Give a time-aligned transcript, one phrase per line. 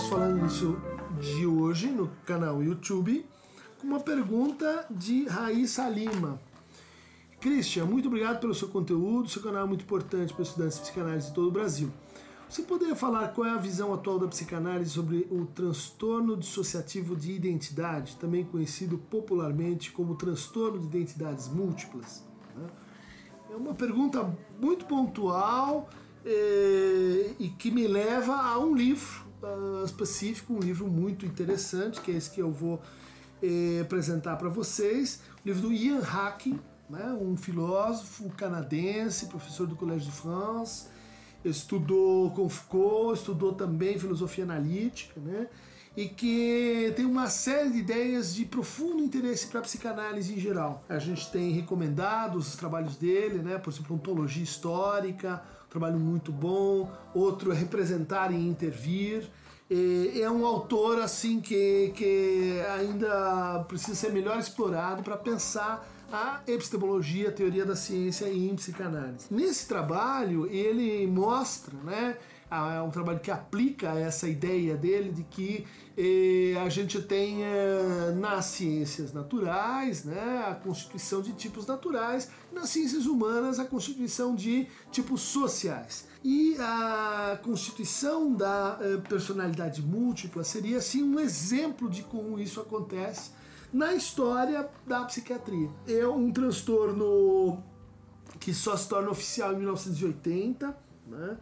[0.00, 0.78] nosso Falando Nisso
[1.20, 3.26] de hoje no canal YouTube
[3.78, 6.40] com uma pergunta de Raíssa Lima.
[7.38, 11.28] Christian, muito obrigado pelo seu conteúdo, seu canal é muito importante para estudantes de psicanálise
[11.28, 11.90] de todo o Brasil.
[12.48, 17.32] Você poderia falar qual é a visão atual da psicanálise sobre o transtorno dissociativo de
[17.32, 22.24] identidade, também conhecido popularmente como transtorno de identidades múltiplas?
[23.50, 25.90] É uma pergunta muito pontual
[26.24, 32.10] eh, e que me leva a um livro uh, específico, um livro muito interessante, que
[32.10, 32.80] é esse que eu vou
[33.42, 36.58] eh, apresentar para vocês, o livro do Ian Hacking,
[36.88, 40.88] né, um filósofo canadense, professor do Collège de France,
[41.44, 45.46] estudou com Foucault, estudou também filosofia analítica, né,
[45.96, 50.84] e que tem uma série de ideias de profundo interesse para a psicanálise em geral.
[50.88, 56.30] A gente tem recomendado os trabalhos dele, né, por exemplo, ontologia histórica, um trabalho muito
[56.32, 59.28] bom, outro é representar e intervir.
[60.20, 67.28] É um autor assim que, que ainda precisa ser melhor explorado para pensar a epistemologia,
[67.28, 69.26] a teoria da ciência em psicanálise.
[69.30, 72.16] Nesse trabalho, ele mostra, né,
[72.50, 75.64] é um trabalho que aplica essa ideia dele de que
[75.96, 82.68] eh, a gente tem eh, nas ciências naturais né, a constituição de tipos naturais, nas
[82.70, 86.08] ciências humanas a constituição de tipos sociais.
[86.24, 93.30] E a constituição da eh, personalidade múltipla seria assim um exemplo de como isso acontece
[93.72, 95.70] na história da psiquiatria.
[95.86, 97.62] É um transtorno
[98.40, 100.76] que só se torna oficial em 1980,
[101.06, 101.36] né?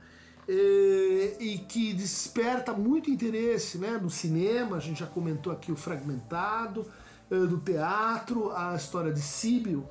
[0.48, 5.76] E, e que desperta muito interesse né, no cinema, a gente já comentou aqui o
[5.76, 6.86] Fragmentado,
[7.30, 9.86] eh, do teatro, a história de Síbio,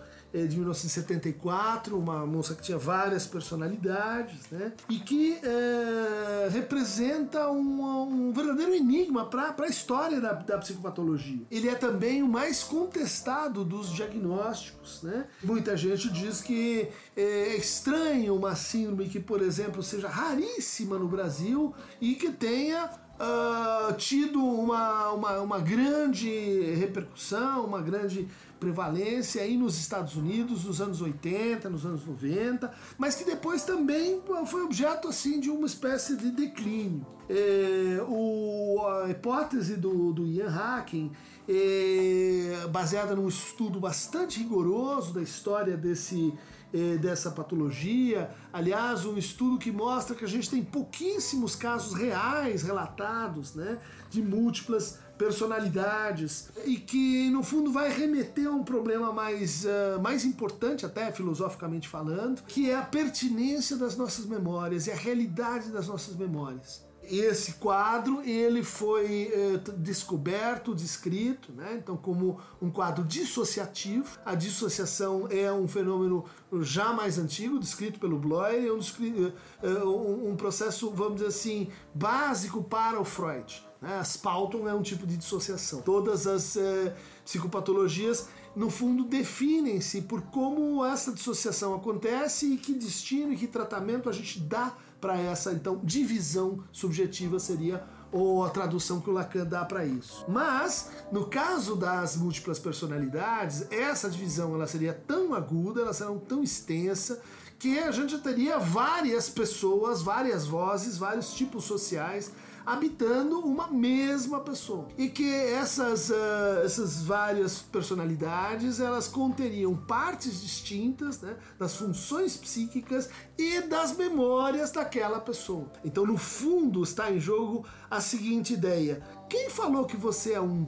[0.46, 4.74] de 1974, uma moça que tinha várias personalidades, né?
[4.90, 11.42] E que é, representa um, um, verdadeiro enigma para a história da, da, psicopatologia.
[11.50, 15.26] Ele é também o mais contestado dos diagnósticos, né?
[15.44, 21.74] Muita gente diz que é estranho uma síndrome que, por exemplo, seja raríssima no Brasil
[22.02, 22.90] e que tenha
[23.20, 26.30] uh, tido uma, uma, uma grande
[26.76, 28.28] repercussão, uma grande
[28.60, 34.22] prevalência aí nos Estados Unidos nos anos 80, nos anos 90, mas que depois também
[34.46, 37.06] foi objeto assim de uma espécie de declínio.
[37.30, 41.12] É, o, a hipótese do, do Ian Hacking
[41.48, 46.34] é baseada num estudo bastante rigoroso da história desse
[46.74, 48.30] eh, dessa patologia.
[48.52, 53.78] Aliás, um estudo que mostra que a gente tem pouquíssimos casos reais relatados né,
[54.10, 60.24] de múltiplas personalidades e que no fundo vai remeter a um problema mais, uh, mais
[60.24, 65.88] importante até filosoficamente falando, que é a pertinência das nossas memórias e a realidade das
[65.88, 71.80] nossas memórias esse quadro ele foi eh, descoberto, descrito, né?
[71.82, 74.20] então como um quadro dissociativo.
[74.26, 76.26] A dissociação é um fenômeno
[76.62, 79.32] já mais antigo, descrito pelo Bloy, é um, eh,
[79.64, 83.66] eh, um, um processo, vamos dizer assim, básico para o Freud.
[83.82, 84.02] Né?
[84.04, 85.82] Spalton é um tipo de dissociação.
[85.82, 93.34] Todas as eh, psicopatologias, no fundo, definem-se por como essa dissociação acontece e que destino
[93.34, 99.02] e que tratamento a gente dá para essa então divisão subjetiva seria ou a tradução
[99.02, 100.26] que o Lacan dá para isso.
[100.28, 106.42] Mas no caso das múltiplas personalidades, essa divisão ela seria tão aguda, ela seria tão
[106.44, 107.22] extensa
[107.60, 112.32] que a gente teria várias pessoas, várias vozes, vários tipos sociais
[112.68, 114.90] habitando uma mesma pessoa.
[114.98, 123.10] E que essas, uh, essas várias personalidades elas conteriam partes distintas né, das funções psíquicas
[123.38, 125.72] e das memórias daquela pessoa.
[125.86, 130.68] Então, no fundo, está em jogo a seguinte ideia: quem falou que você é um?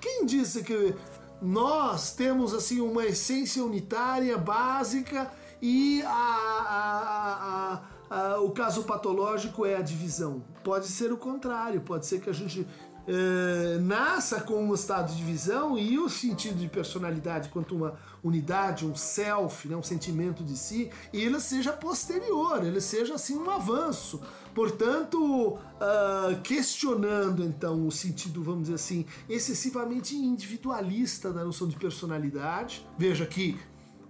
[0.00, 0.96] Quem disse que
[1.40, 5.30] nós temos assim uma essência unitária, básica
[5.62, 10.42] e a, a, a ah, o caso patológico é a divisão.
[10.64, 12.66] Pode ser o contrário, pode ser que a gente
[13.10, 18.84] eh, nasça com um estado de divisão e o sentido de personalidade quanto uma unidade,
[18.84, 24.20] um self, né, um sentimento de si, ele seja posterior, ele seja assim um avanço.
[24.54, 32.86] Portanto, uh, questionando então o sentido, vamos dizer assim, excessivamente individualista da noção de personalidade.
[32.98, 33.58] Veja que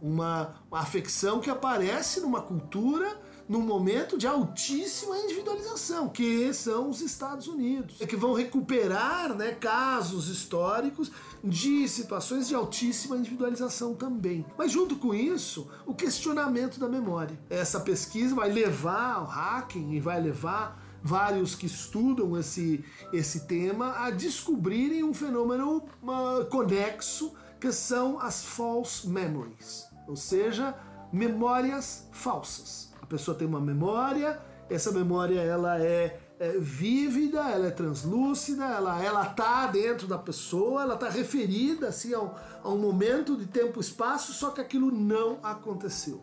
[0.02, 3.16] uma, uma afecção que aparece numa cultura
[3.48, 10.28] num momento de altíssima individualização, que são os Estados Unidos, que vão recuperar né, casos
[10.28, 11.10] históricos
[11.42, 14.44] de situações de altíssima individualização também.
[14.56, 17.38] Mas junto com isso, o questionamento da memória.
[17.48, 23.94] Essa pesquisa vai levar ao hacking e vai levar vários que estudam esse, esse tema
[23.98, 30.74] a descobrirem um fenômeno uh, conexo que são as false memories, ou seja,
[31.12, 32.87] memórias falsas.
[33.08, 34.38] Pessoa tem uma memória,
[34.68, 40.82] essa memória ela é, é vívida, ela é translúcida, ela ela tá dentro da pessoa,
[40.82, 42.30] ela está referida assim a um,
[42.62, 46.22] a um momento de tempo e espaço, só que aquilo não aconteceu.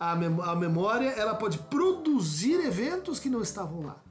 [0.00, 4.02] A, mem a memória ela pode produzir eventos que não estavam lá.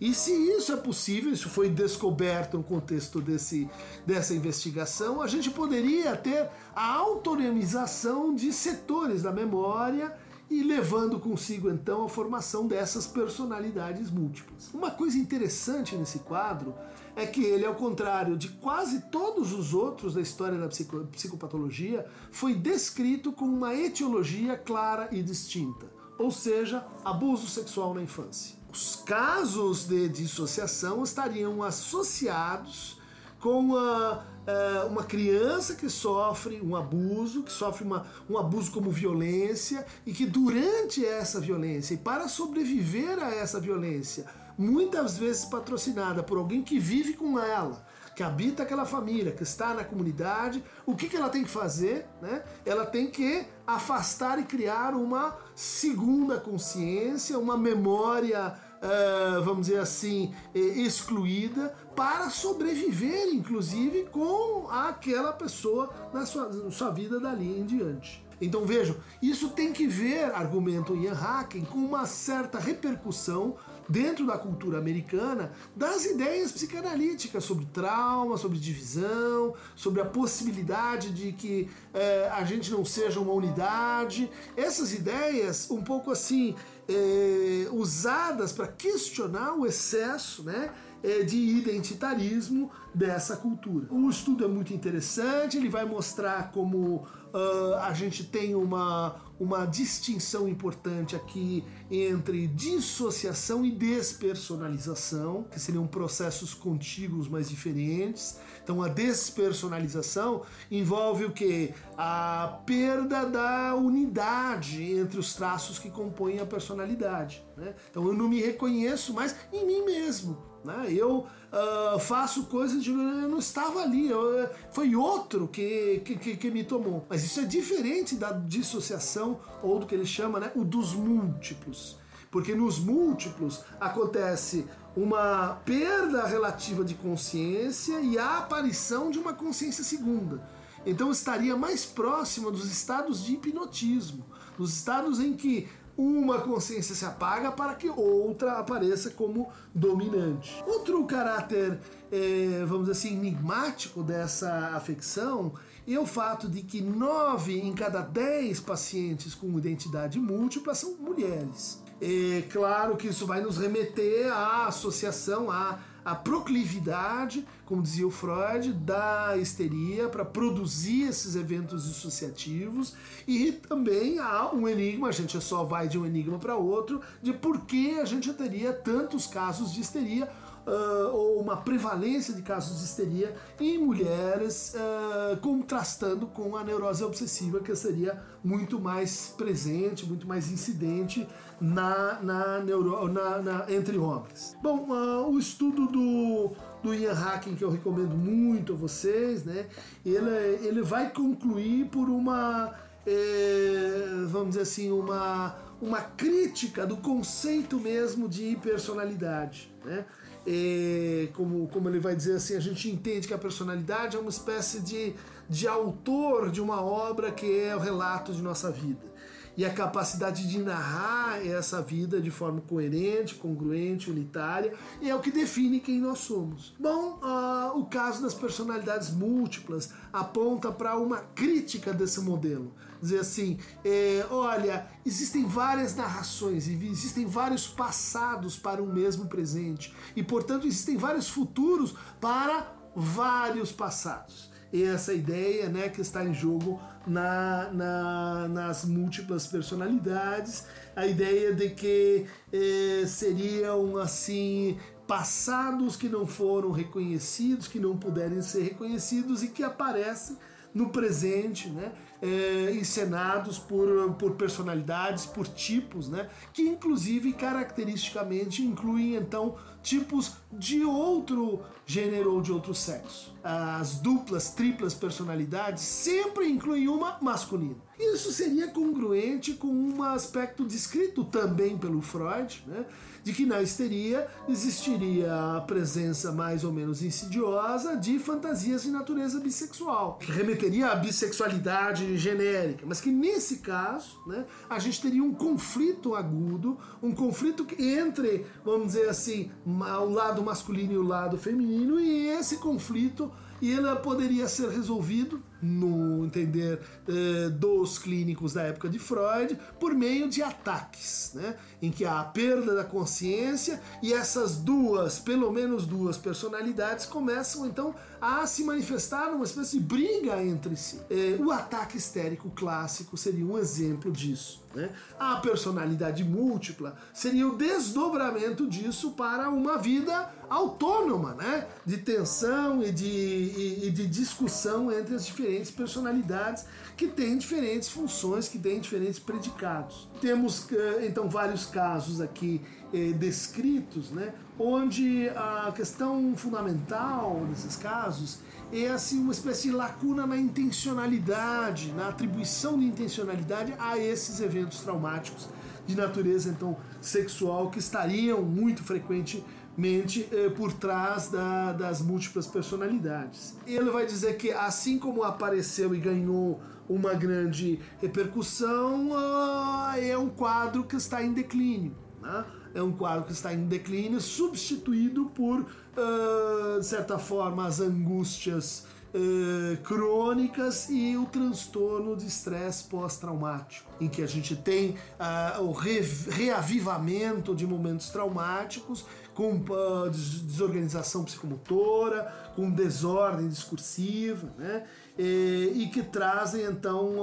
[0.00, 3.68] E se isso é possível, isso foi descoberto no contexto desse,
[4.06, 10.16] dessa investigação, a gente poderia ter a autonomização de setores da memória
[10.50, 14.68] e levando consigo então a formação dessas personalidades múltiplas.
[14.74, 16.74] Uma coisa interessante nesse quadro
[17.14, 22.54] é que ele, ao contrário de quase todos os outros da história da psicopatologia, foi
[22.54, 25.86] descrito com uma etiologia clara e distinta,
[26.18, 28.56] ou seja, abuso sexual na infância.
[28.72, 32.98] Os casos de dissociação estariam associados
[33.40, 38.90] com uma, uh, uma criança que sofre um abuso, que sofre uma, um abuso como
[38.90, 44.26] violência e que durante essa violência e para sobreviver a essa violência,
[44.56, 47.84] muitas vezes patrocinada por alguém que vive com ela,
[48.14, 52.06] que habita aquela família, que está na comunidade, o que, que ela tem que fazer?
[52.20, 52.42] Né?
[52.66, 60.34] Ela tem que afastar e criar uma segunda consciência, uma memória, uh, vamos dizer assim,
[60.54, 68.24] excluída, para sobreviver, inclusive, com aquela pessoa na sua, na sua vida dali em diante.
[68.40, 73.56] Então vejam, isso tem que ver, argumento Ian Hacken, com uma certa repercussão
[73.86, 81.32] dentro da cultura americana das ideias psicanalíticas sobre trauma, sobre divisão, sobre a possibilidade de
[81.32, 84.30] que é, a gente não seja uma unidade.
[84.56, 86.54] Essas ideias, um pouco assim,
[86.90, 90.70] é, usadas para questionar o excesso, né?
[91.02, 93.86] É, de identitarismo dessa cultura.
[93.90, 99.64] O estudo é muito interessante, ele vai mostrar como uh, a gente tem uma, uma
[99.64, 108.38] distinção importante aqui entre dissociação e despersonalização, que seriam processos contíguos, mas diferentes.
[108.62, 111.72] Então, a despersonalização envolve o que?
[111.96, 117.42] A perda da unidade entre os traços que compõem a personalidade.
[117.56, 117.74] Né?
[117.90, 120.49] Então, eu não me reconheço mais em mim mesmo.
[120.64, 120.88] Né?
[120.90, 126.50] Eu uh, faço coisas de eu não estava ali, eu, foi outro que, que, que,
[126.50, 127.06] me tomou.
[127.08, 131.96] Mas isso é diferente da dissociação ou do que ele chama né, o dos múltiplos.
[132.30, 134.66] Porque nos múltiplos acontece
[134.96, 140.40] uma perda relativa de consciência e a aparição de uma consciência segunda.
[140.84, 144.24] Então estaria mais próxima dos estados de hipnotismo,
[144.56, 145.68] dos estados em que
[146.00, 150.64] uma consciência se apaga para que outra apareça como dominante.
[150.66, 151.78] Outro caráter,
[152.10, 155.52] é, vamos dizer assim, enigmático dessa afecção
[155.86, 161.82] é o fato de que nove em cada dez pacientes com identidade múltipla são mulheres.
[162.00, 168.10] É claro que isso vai nos remeter à associação, à a proclividade, como dizia o
[168.10, 172.96] Freud, da histeria para produzir esses eventos dissociativos
[173.28, 177.32] e também há um enigma, a gente só vai de um enigma para outro, de
[177.32, 180.28] por que a gente teria tantos casos de histeria
[180.66, 187.04] uh, ou uma prevalência de casos de histeria em mulheres, uh, contrastando com a neurose
[187.04, 191.26] obsessiva, que seria muito mais presente, muito mais incidente
[191.60, 194.56] na, na neuro, na, na entre homens.
[194.62, 196.50] Bom, uh, o estudo do,
[196.82, 199.66] do Ian Hacking, que eu recomendo muito a vocês, né?
[200.04, 202.74] ele, ele vai concluir por uma,
[203.06, 210.04] eh, vamos dizer assim, uma, uma crítica do conceito mesmo de personalidade, né?
[210.46, 214.30] E, como, como ele vai dizer assim, a gente entende que a personalidade é uma
[214.30, 215.14] espécie de,
[215.48, 219.10] de autor de uma obra que é o relato de nossa vida
[219.56, 225.30] e a capacidade de narrar essa vida de forma coerente, congruente, unitária, é o que
[225.30, 226.74] define quem nós somos.
[226.78, 232.72] Bom, uh, o caso das personalidades múltiplas aponta para uma crítica desse modelo.
[233.00, 240.22] Dizer assim, é, olha, existem várias narrações, existem vários passados para um mesmo presente, e
[240.22, 247.70] portanto existem vários futuros para vários passados essa ideia né, que está em jogo na,
[247.72, 256.70] na, nas múltiplas personalidades, a ideia de que eh, seriam assim passados que não foram
[256.70, 260.36] reconhecidos, que não puderem ser reconhecidos e que aparecem
[260.72, 261.92] no presente, né?
[262.22, 266.28] É, encenados por, por personalidades, por tipos, né?
[266.52, 273.34] Que inclusive caracteristicamente incluem então tipos de outro gênero ou de outro sexo.
[273.42, 277.76] As duplas, triplas personalidades sempre incluem uma masculina.
[277.98, 282.86] Isso seria congruente com um aspecto descrito também pelo Freud, né?
[283.22, 289.38] de que na histeria existiria a presença mais ou menos insidiosa de fantasias de natureza
[289.40, 295.34] bissexual, que remeteria à bissexualidade genérica, mas que nesse caso né, a gente teria um
[295.34, 299.50] conflito agudo, um conflito entre, vamos dizer assim,
[300.00, 306.24] o lado masculino e o lado feminino, e esse conflito ele poderia ser resolvido no
[306.24, 311.56] entender eh, dos clínicos da época de Freud, por meio de ataques, né?
[311.82, 317.66] em que há a perda da consciência e essas duas, pelo menos duas personalidades começam
[317.66, 321.00] então a se manifestar numa espécie de briga entre si.
[321.10, 324.60] Eh, o ataque histérico clássico seria um exemplo disso.
[324.74, 324.90] Né?
[325.18, 331.66] A personalidade múltipla seria o desdobramento disso para uma vida autônoma, né?
[331.84, 336.64] de tensão e de, e, e de discussão entre as diferentes diferentes personalidades
[336.96, 340.08] que têm diferentes funções, que têm diferentes predicados.
[340.20, 342.60] Temos eh, então vários casos aqui
[342.92, 348.38] eh, descritos, né, onde a questão fundamental desses casos
[348.72, 354.80] é assim uma espécie de lacuna na intencionalidade, na atribuição de intencionalidade a esses eventos
[354.80, 355.48] traumáticos
[355.86, 359.44] de natureza então sexual que estariam muito frequentemente
[359.80, 363.56] mente eh, por trás da, das múltiplas personalidades.
[363.66, 370.28] Ele vai dizer que assim como apareceu e ganhou uma grande repercussão, uh, é um
[370.28, 371.96] quadro que está em declínio.
[372.20, 372.44] Né?
[372.74, 378.86] É um quadro que está em declínio, substituído por, uh, de certa forma, as angústias
[379.14, 385.72] uh, crônicas e o transtorno de estresse pós-traumático, em que a gente tem uh, o
[385.72, 394.84] re reavivamento de momentos traumáticos com uh, desorganização psicomotora, com desordem discursiva, né?
[395.18, 397.16] E, e que trazem então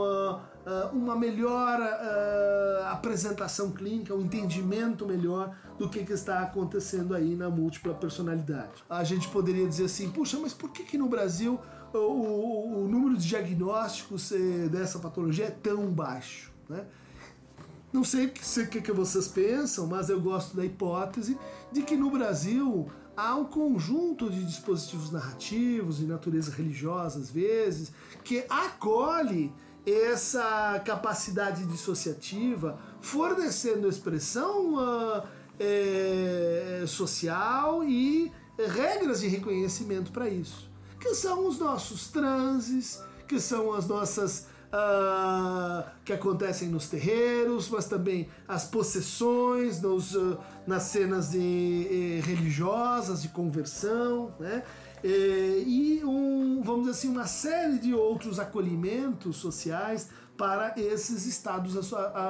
[0.92, 1.80] uma melhor
[2.92, 8.84] apresentação clínica, um entendimento melhor do que, que está acontecendo aí na múltipla personalidade.
[8.90, 11.60] A gente poderia dizer assim, puxa, mas por que, que no Brasil
[11.94, 16.52] o, o, o número de diagnósticos eh, dessa patologia é tão baixo.
[16.68, 16.86] Né?
[17.92, 21.38] Não sei o que, que vocês pensam, mas eu gosto da hipótese
[21.72, 27.92] de que no Brasil há um conjunto de dispositivos narrativos de natureza religiosa, às vezes,
[28.24, 29.52] que acolhe
[29.90, 35.24] essa capacidade dissociativa, fornecendo expressão uh,
[35.60, 38.32] é, social e
[38.68, 40.68] regras de reconhecimento para isso
[41.00, 44.48] que são os nossos transes, que são as nossas.
[44.68, 52.22] Uh, que acontecem nos terreiros, mas também as possessões nos, uh, nas cenas de, eh,
[52.22, 54.64] religiosas de conversão, né?
[55.04, 61.74] E um, vamos dizer assim, uma série de outros acolhimentos sociais para esses estados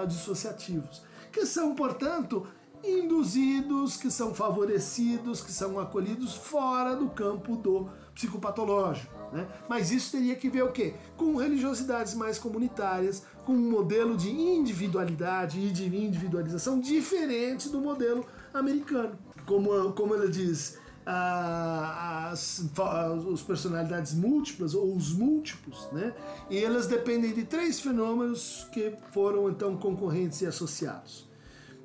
[0.07, 2.47] dissociativos, que são, portanto,
[2.83, 9.13] induzidos, que são favorecidos, que são acolhidos fora do campo do psicopatológico.
[9.31, 9.47] Né?
[9.67, 10.93] Mas isso teria que ver o quê?
[11.17, 18.25] Com religiosidades mais comunitárias, com um modelo de individualidade e de individualização diferente do modelo
[18.53, 19.17] americano.
[19.45, 20.77] Como, como ele diz,
[21.09, 22.69] as,
[23.33, 26.13] as personalidades múltiplas ou os múltiplos, né?
[26.49, 31.25] E elas dependem de três fenômenos que foram então concorrentes e associados.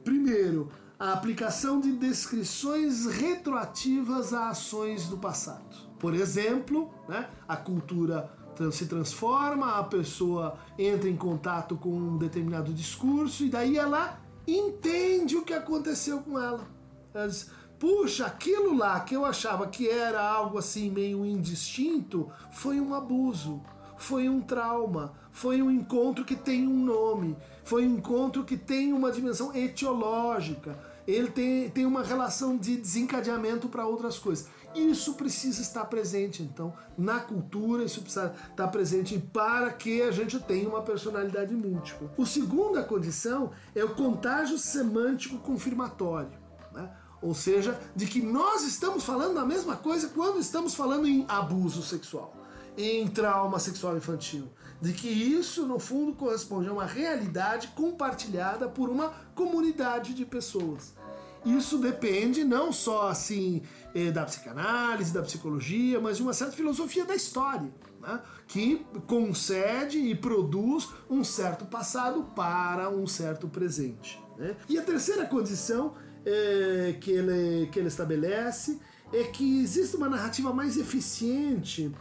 [0.02, 5.92] Primeiro, a aplicação de descrições retroativas a ações do passado.
[6.00, 8.28] Por exemplo, né, a cultura
[8.72, 15.36] se transforma, a pessoa entra em contato com um determinado discurso e daí ela entende
[15.36, 16.66] o que aconteceu com ela.
[17.14, 17.50] Ela diz,
[17.82, 23.60] puxa, aquilo lá que eu achava que era algo assim meio indistinto foi um abuso,
[23.96, 28.92] foi um trauma, foi um encontro que tem um nome, foi um encontro que tem
[28.92, 34.46] uma dimensão etiológica, ele tem, tem uma relação de desencadeamento para outras coisas.
[34.76, 40.38] Isso precisa estar presente, então, na cultura, isso precisa estar presente para que a gente
[40.38, 42.12] tenha uma personalidade múltipla.
[42.16, 46.41] O segunda condição é o contágio semântico confirmatório.
[47.22, 51.80] Ou seja, de que nós estamos falando a mesma coisa quando estamos falando em abuso
[51.80, 52.34] sexual,
[52.76, 54.48] em trauma sexual infantil.
[54.80, 60.92] De que isso, no fundo, corresponde a uma realidade compartilhada por uma comunidade de pessoas.
[61.44, 63.62] isso depende não só assim
[63.94, 68.20] eh, da psicanálise, da psicologia, mas de uma certa filosofia da história, né?
[68.48, 74.20] que concede e produz um certo passado para um certo presente.
[74.36, 74.56] Né?
[74.68, 78.80] E a terceira condição eh, que, ele, que ele estabelece
[79.12, 81.92] é que existe uma narrativa mais eficiente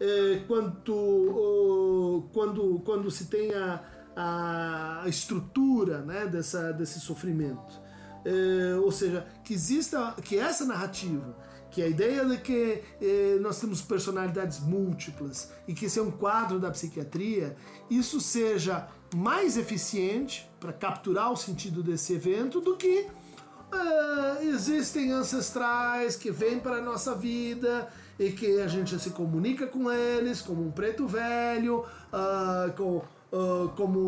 [0.00, 3.82] eh, quanto, quando, quando se tem a,
[4.16, 7.84] a estrutura né, dessa, desse sofrimento.
[8.24, 11.36] É, ou seja, que exista, que essa narrativa,
[11.70, 16.10] que a ideia de que é, nós temos personalidades múltiplas e que esse é um
[16.10, 17.56] quadro da psiquiatria,
[17.88, 23.06] isso seja mais eficiente para capturar o sentido desse evento do que
[23.72, 29.66] é, existem ancestrais que vêm para a nossa vida e que a gente se comunica
[29.66, 33.02] com eles como um preto velho, uh, com
[33.76, 33.98] como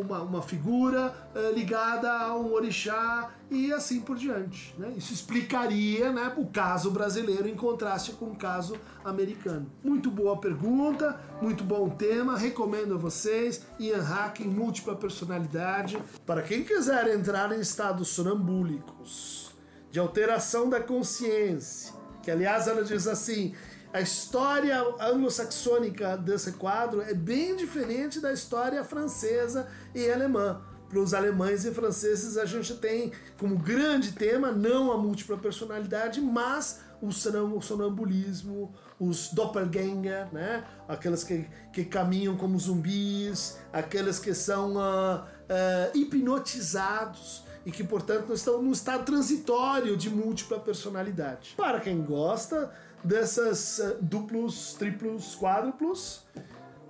[0.00, 4.74] uma, uma figura uh, ligada a um orixá e assim por diante.
[4.78, 4.94] Né?
[4.96, 9.70] Isso explicaria né, o caso brasileiro em contraste com o caso americano.
[9.82, 13.66] Muito boa pergunta, muito bom tema, recomendo a vocês.
[13.78, 15.98] Ian Hacking, múltipla personalidade.
[16.26, 19.52] Para quem quiser entrar em estados sonambúlicos,
[19.90, 23.54] de alteração da consciência, que aliás ela diz assim
[23.92, 30.60] a história anglo-saxônica desse quadro é bem diferente da história francesa e alemã.
[30.88, 36.20] Para os alemães e franceses, a gente tem como grande tema não a múltipla personalidade,
[36.20, 40.64] mas o sonambulismo, os doppelganger, né?
[40.86, 48.32] aqueles que, que caminham como zumbis, aqueles que são uh, uh, hipnotizados e que, portanto,
[48.32, 51.52] estão no estado transitório de múltipla personalidade.
[51.54, 52.72] Para quem gosta,
[53.04, 56.24] dessas uh, duplos, triplos, quádruplos,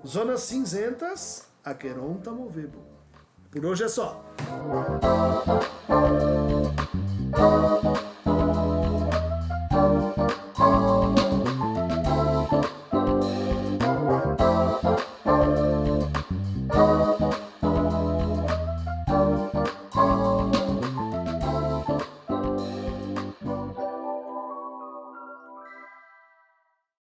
[0.06, 2.78] zonas cinzentas, Aqueron Tamovebo.
[3.50, 4.24] Por hoje é só.